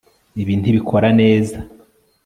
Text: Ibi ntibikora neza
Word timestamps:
Ibi 0.41 0.53
ntibikora 0.57 1.07
neza 1.19 1.57